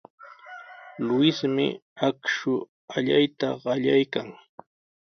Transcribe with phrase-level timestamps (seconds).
[1.07, 1.65] Luismi
[2.07, 2.51] akshu
[2.97, 4.27] allayta qallaykan.